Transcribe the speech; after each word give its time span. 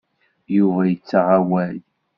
Yuba 0.55 0.81
yettaɣ 0.89 1.27
awal. 1.37 1.77